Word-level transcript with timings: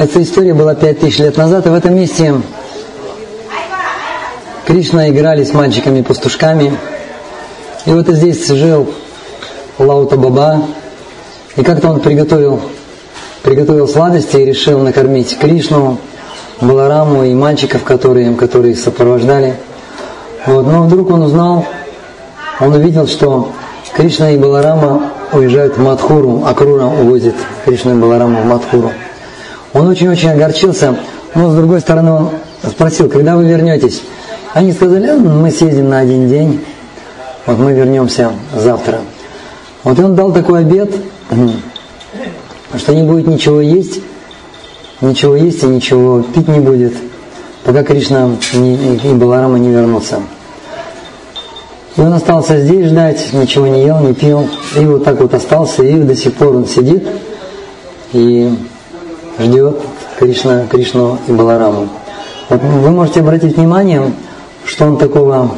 Эта 0.00 0.22
история 0.22 0.54
была 0.54 0.74
пять 0.74 1.00
тысяч 1.00 1.18
лет 1.18 1.36
назад, 1.36 1.66
и 1.66 1.68
в 1.68 1.74
этом 1.74 1.94
месте 1.94 2.34
Кришна 4.64 5.10
играли 5.10 5.44
с 5.44 5.52
мальчиками-пастушками. 5.52 6.72
И 7.84 7.90
вот 7.90 8.08
здесь 8.08 8.48
жил 8.48 8.94
Лаута 9.78 10.16
Баба, 10.16 10.62
и 11.54 11.62
как-то 11.62 11.90
он 11.90 12.00
приготовил, 12.00 12.62
приготовил 13.42 13.86
сладости 13.86 14.38
и 14.38 14.46
решил 14.46 14.78
накормить 14.78 15.36
Кришну, 15.38 15.98
Балараму 16.62 17.24
и 17.24 17.34
мальчиков, 17.34 17.84
которые, 17.84 18.34
которые 18.36 18.76
сопровождали. 18.76 19.54
Вот. 20.46 20.66
Но 20.66 20.84
вдруг 20.84 21.10
он 21.10 21.24
узнал, 21.24 21.66
он 22.58 22.72
увидел, 22.72 23.06
что 23.06 23.52
Кришна 23.94 24.30
и 24.30 24.38
Баларама 24.38 25.12
уезжают 25.34 25.76
в 25.76 25.82
Мадхуру, 25.82 26.42
Акрура 26.46 26.86
увозит 26.86 27.34
Кришну 27.66 27.98
и 27.98 28.00
Баларама 28.00 28.40
в 28.40 28.46
Мадхуру. 28.46 28.92
Он 29.72 29.86
очень-очень 29.88 30.30
огорчился, 30.30 30.96
но 31.34 31.50
с 31.50 31.54
другой 31.54 31.80
стороны 31.80 32.12
он 32.12 32.30
спросил, 32.68 33.08
когда 33.08 33.36
вы 33.36 33.44
вернетесь? 33.44 34.02
Они 34.52 34.72
сказали, 34.72 35.12
мы 35.12 35.50
съездим 35.50 35.88
на 35.88 36.00
один 36.00 36.28
день, 36.28 36.64
вот 37.46 37.58
мы 37.58 37.72
вернемся 37.72 38.32
завтра. 38.54 38.98
Вот 39.84 39.98
он 40.00 40.16
дал 40.16 40.32
такой 40.32 40.60
обед, 40.60 40.92
что 42.76 42.94
не 42.94 43.04
будет 43.04 43.28
ничего 43.28 43.60
есть, 43.60 44.00
ничего 45.00 45.36
есть 45.36 45.62
и 45.62 45.66
ничего 45.66 46.22
пить 46.22 46.48
не 46.48 46.58
будет, 46.58 46.94
пока 47.64 47.84
Кришна 47.84 48.30
и 48.52 49.12
Баларама 49.14 49.58
не 49.58 49.70
вернутся. 49.70 50.20
И 51.96 52.00
он 52.00 52.12
остался 52.12 52.60
здесь 52.60 52.86
ждать, 52.86 53.32
ничего 53.32 53.68
не 53.68 53.84
ел, 53.84 54.00
не 54.00 54.14
пил, 54.14 54.48
и 54.76 54.84
вот 54.84 55.04
так 55.04 55.20
вот 55.20 55.32
остался, 55.32 55.84
и 55.84 55.94
до 55.94 56.16
сих 56.16 56.34
пор 56.34 56.56
он 56.56 56.66
сидит 56.66 57.06
и 58.12 58.52
ждет 59.40 59.80
Кришна, 60.18 60.66
Кришну 60.66 61.18
и 61.26 61.32
Балараму. 61.32 61.88
Вот 62.48 62.60
вы 62.62 62.90
можете 62.90 63.20
обратить 63.20 63.56
внимание, 63.56 64.12
что 64.64 64.86
он 64.86 64.98
такого 64.98 65.50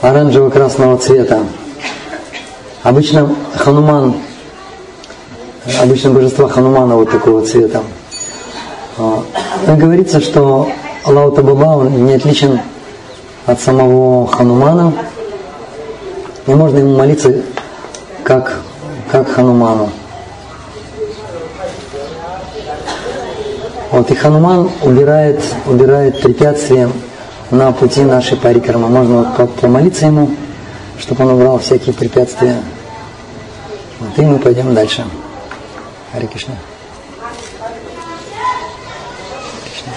оранжево-красного 0.00 0.96
цвета. 0.98 1.40
Обычно 2.82 3.34
Хануман, 3.56 4.14
обычно 5.82 6.10
божество 6.10 6.48
Ханумана 6.48 6.96
вот 6.96 7.10
такого 7.10 7.44
цвета. 7.44 7.82
А, 8.96 9.22
говорится, 9.76 10.20
что 10.20 10.68
Лаута 11.06 11.42
Баба 11.42 11.76
он 11.76 12.06
не 12.06 12.14
отличен 12.14 12.60
от 13.46 13.60
самого 13.60 14.26
Ханумана, 14.28 14.92
и 16.46 16.54
можно 16.54 16.78
ему 16.78 16.96
молиться 16.96 17.34
как, 18.24 18.60
как 19.10 19.28
Хануману. 19.28 19.90
Вот 23.90 24.10
и 24.10 24.14
Хануман 24.14 24.70
убирает, 24.82 25.42
убирает 25.66 26.20
препятствия 26.20 26.88
на 27.50 27.72
пути 27.72 28.02
нашей 28.02 28.36
парикармы. 28.36 28.88
Можно 28.88 29.34
вот 29.36 29.56
помолиться 29.56 30.06
ему, 30.06 30.30
чтобы 30.98 31.24
он 31.24 31.32
убрал 31.32 31.58
всякие 31.58 31.92
препятствия. 31.92 32.62
Вот 33.98 34.16
и 34.16 34.22
мы 34.22 34.38
пойдем 34.38 34.74
дальше. 34.74 35.04
Хари 36.12 36.26
Кришна. 36.26 36.54
Кришна. 39.64 39.92